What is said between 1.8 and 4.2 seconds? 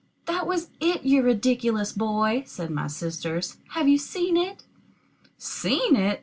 boy," said my sisters. "Have you